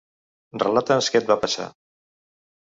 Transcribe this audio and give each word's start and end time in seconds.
Relata'ns 0.63 1.11
què 1.15 1.21
et 1.25 1.31
va 1.35 1.39
passar. 1.45 1.71